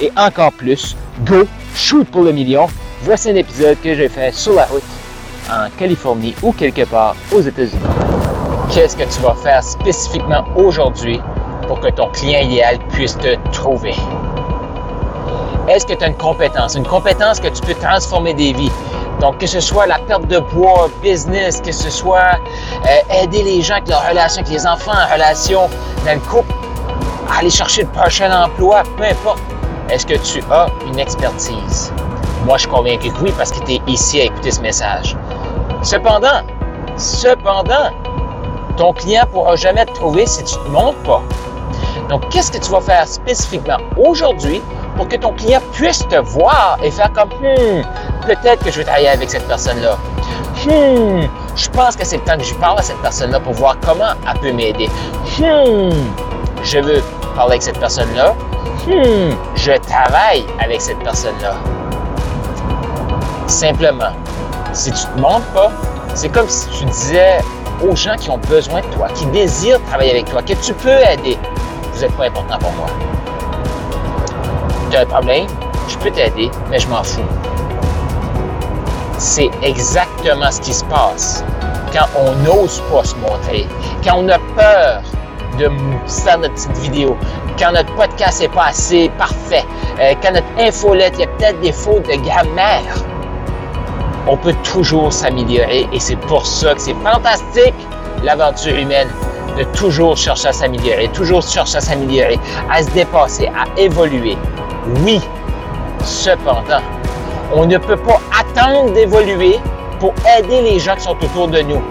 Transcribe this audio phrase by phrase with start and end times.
[0.00, 1.44] et encore plus, go,
[1.74, 2.66] shoot pour le million.
[3.02, 4.82] Voici un épisode que j'ai fait sur la route
[5.50, 7.82] en Californie ou quelque part aux États-Unis.
[8.72, 11.20] Qu'est-ce que tu vas faire spécifiquement aujourd'hui
[11.68, 13.94] pour que ton client idéal puisse te trouver?
[15.68, 18.72] Est-ce que tu as une compétence, une compétence que tu peux transformer des vies?
[19.20, 22.38] Donc, que ce soit la perte de poids, business, que ce soit
[22.86, 25.60] euh, aider les gens avec leurs relations avec les enfants, en relation
[26.04, 26.52] dans le couple,
[27.38, 29.40] aller chercher le prochain emploi, peu importe.
[29.90, 31.92] Est-ce que tu as une expertise?
[32.46, 35.16] Moi, je suis que oui parce que tu es ici à écouter ce message.
[35.82, 36.42] Cependant,
[36.96, 37.90] cependant,
[38.76, 41.22] ton client ne pourra jamais te trouver si tu ne te montres pas.
[42.08, 44.62] Donc, qu'est-ce que tu vas faire spécifiquement aujourd'hui
[44.96, 47.82] pour que ton client puisse te voir et faire comme, hmm,
[48.26, 49.96] peut-être que je vais travailler avec cette personne-là.
[50.64, 51.26] Hmm,
[51.56, 54.12] je pense que c'est le temps que je parle à cette personne-là pour voir comment
[54.28, 54.88] elle peut m'aider.
[55.38, 55.90] Hmm,
[56.62, 57.02] je veux
[57.34, 58.34] parler avec cette personne-là
[58.86, 61.54] hmm, je travaille avec cette personne-là.
[63.46, 64.12] Simplement,
[64.72, 65.72] si tu ne te montres pas,
[66.14, 67.38] c'est comme si tu disais
[67.82, 70.98] aux gens qui ont besoin de toi, qui désirent travailler avec toi, que tu peux
[71.12, 71.38] aider.
[71.92, 72.86] Vous n'êtes pas important pour moi.
[74.90, 75.46] Tu as un problème,
[75.88, 77.20] je peux t'aider, mais je m'en fous.
[79.18, 81.44] C'est exactement ce qui se passe
[81.92, 83.66] quand on n'ose pas se montrer,
[84.04, 85.02] quand on a peur
[85.58, 85.70] de
[86.06, 87.16] faire notre petite vidéo,
[87.58, 89.64] quand notre podcast n'est pas assez parfait,
[90.00, 93.04] euh, quand notre infolette, il y a peut-être des fautes de grammaire,
[94.26, 97.74] on peut toujours s'améliorer et c'est pour ça que c'est fantastique
[98.22, 99.08] l'aventure humaine
[99.58, 102.38] de toujours chercher à s'améliorer, toujours chercher à s'améliorer,
[102.70, 104.36] à se dépasser, à évoluer.
[105.04, 105.20] Oui,
[106.02, 106.82] cependant,
[107.54, 109.58] on ne peut pas attendre d'évoluer
[110.00, 111.82] pour aider les gens qui sont autour de nous.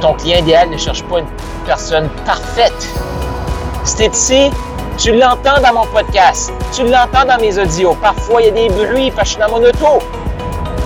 [0.00, 1.26] Ton client idéal ne cherche pas une
[1.66, 2.88] personne parfaite.
[3.84, 4.50] C'est ici,
[4.96, 7.96] tu l'entends dans mon podcast, tu l'entends dans mes audios.
[8.00, 10.04] Parfois, il y a des bruits parce que je suis dans mon auto.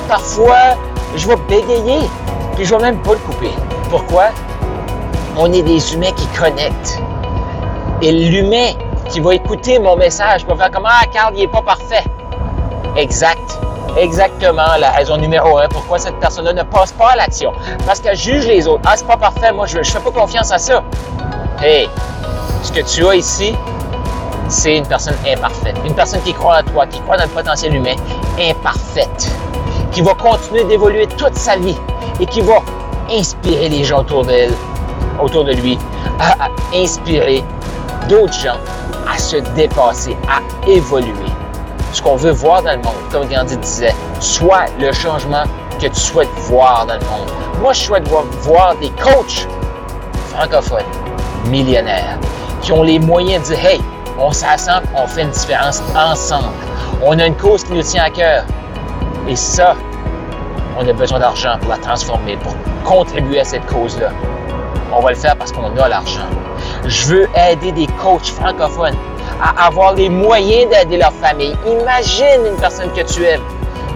[0.09, 0.77] Parfois,
[1.17, 2.09] je vais bégayer,
[2.55, 3.51] puis je vais même pas le couper.
[3.91, 4.27] Pourquoi?
[5.37, 7.01] On est des humains qui connectent.
[8.01, 8.73] Et l'humain
[9.09, 12.05] qui va écouter mon message va faire comme Ah, Carl, il n'est pas parfait.
[12.97, 13.59] Exact.
[13.97, 17.53] Exactement la raison numéro un pourquoi cette personne-là ne passe pas à l'action.
[17.87, 18.83] Parce qu'elle juge les autres.
[18.87, 20.83] Ah, c'est pas parfait, moi, je ne fais pas confiance à ça.
[21.61, 21.89] Hey,
[22.63, 23.55] ce que tu as ici,
[24.49, 25.77] c'est une personne imparfaite.
[25.85, 27.97] Une personne qui croit en toi, qui croit dans le potentiel humain,
[28.39, 29.31] imparfaite,
[29.91, 31.77] qui va continuer d'évoluer toute sa vie
[32.21, 32.63] et qui va
[33.11, 34.53] inspirer les gens autour d'elle,
[35.21, 35.79] autour de lui,
[36.19, 37.45] à, inspirer
[38.09, 38.59] d'autres gens
[39.13, 41.32] à se dépasser, à évoluer.
[41.93, 45.45] Ce qu'on veut voir dans le monde, comme Gandhi disait, soit le changement
[45.79, 47.31] que tu souhaites voir dans le monde.
[47.61, 49.47] Moi, je souhaite voir des coachs
[50.29, 50.85] francophones,
[51.49, 52.19] millionnaires,
[52.63, 53.81] qui ont les moyens de dire Hey,
[54.19, 56.55] on s'assemble, on fait une différence ensemble.
[57.03, 58.45] On a une cause qui nous tient à cœur.
[59.29, 59.75] Et ça,
[60.79, 62.55] on a besoin d'argent pour la transformer, pour
[62.85, 64.11] contribuer à cette cause-là.
[64.95, 66.27] On va le faire parce qu'on a l'argent.
[66.87, 68.97] Je veux aider des coachs francophones
[69.43, 71.57] à avoir les moyens d'aider leur famille.
[71.67, 73.43] Imagine une personne que tu aimes.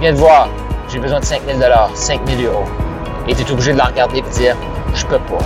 [0.00, 0.48] Viens te voir,
[0.88, 1.60] j'ai besoin de 5 000
[1.94, 2.64] 5 000 euros.
[3.28, 4.56] Et tu es obligé de la regarder et de dire,
[4.94, 5.44] je peux pas.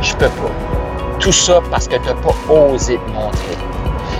[0.00, 0.50] Je peux pas.
[1.20, 3.56] Tout ça parce que tu n'as pas osé te montrer.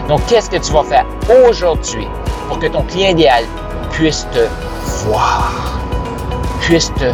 [0.08, 1.06] Donc, qu'est-ce que tu vas faire
[1.48, 2.06] aujourd'hui
[2.48, 3.44] pour que ton client idéal
[3.90, 4.46] puisse te
[5.04, 5.52] voir?
[6.60, 7.12] Puisse te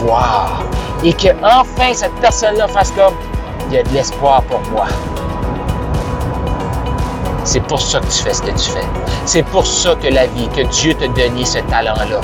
[0.00, 0.62] voir.
[1.04, 3.14] Et que enfin cette personne-là fasse comme
[3.68, 4.86] il y a de l'espoir pour moi.
[7.44, 8.86] C'est pour ça que tu fais ce que tu fais.
[9.26, 12.20] C'est pour ça que la vie, que Dieu t'a donné ce talent-là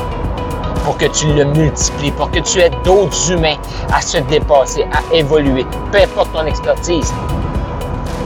[0.84, 3.56] pour que tu le multiplies, pour que tu aides d'autres humains
[3.92, 7.12] à se dépasser, à évoluer, peu importe ton expertise.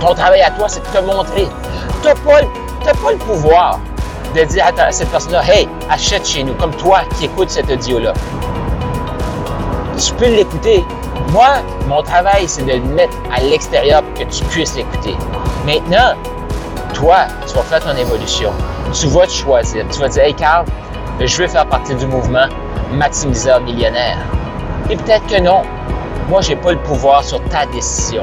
[0.00, 1.48] Ton travail à toi, c'est de te montrer.
[2.02, 2.40] Tu n'as pas,
[2.84, 3.80] pas, le pouvoir
[4.36, 8.12] de dire à, cette personne-là, hey, achète chez nous, comme toi qui écoutes cet audio-là.
[9.98, 10.84] Tu peux l'écouter.
[11.32, 11.48] Moi,
[11.88, 15.16] mon travail, c'est de le mettre à l'extérieur pour que tu puisses l'écouter.
[15.66, 16.14] Maintenant,
[16.94, 18.50] toi, tu vas faire ton évolution.
[18.92, 19.84] Tu vas te choisir.
[19.90, 20.64] Tu vas dire, hey Carl,
[21.20, 22.46] je veux faire partie du mouvement
[22.92, 24.18] maximiseur millionnaire.
[24.90, 25.62] Et peut-être que non.
[26.28, 28.22] Moi, je n'ai pas le pouvoir sur ta décision.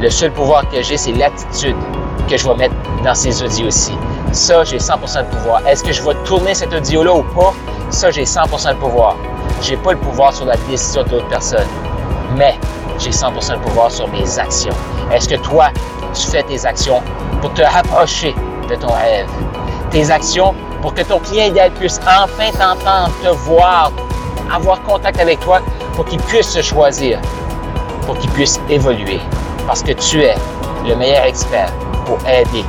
[0.00, 1.76] Le seul pouvoir que j'ai, c'est l'attitude
[2.28, 2.74] que je vais mettre
[3.04, 3.92] dans ces audios aussi.
[4.32, 5.66] Ça, j'ai 100% de pouvoir.
[5.66, 7.52] Est-ce que je vais tourner cet audio-là ou pas?
[7.90, 9.16] Ça, j'ai 100% de pouvoir.
[9.62, 11.66] J'ai pas le pouvoir sur la décision d'autres personnes,
[12.36, 12.58] mais
[13.00, 14.74] j'ai 100% de pouvoir sur mes actions.
[15.12, 15.68] Est-ce que toi,
[16.14, 17.02] tu fais tes actions
[17.40, 18.34] pour te rapprocher
[18.68, 19.28] de ton rêve?
[19.90, 23.90] Tes actions pour que ton client idéal puisse enfin t'entendre, te voir,
[24.54, 25.60] avoir contact avec toi
[25.94, 27.18] pour qu'il puisse se choisir,
[28.06, 29.20] pour qu'il puisse évoluer.
[29.66, 30.34] Parce que tu es
[30.86, 31.72] le meilleur expert
[32.06, 32.64] pour aider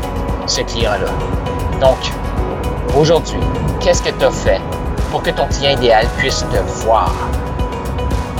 [0.47, 1.11] ce client-là.
[1.79, 1.97] Donc,
[2.97, 3.39] aujourd'hui,
[3.79, 4.61] qu'est-ce que tu as fait
[5.11, 7.11] pour que ton client idéal puisse te voir?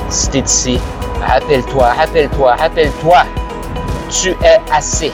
[0.10, 0.80] Si tu es ici,
[1.28, 3.24] rappelle-toi, rappelle-toi, rappelle-toi,
[4.10, 5.12] tu es assez.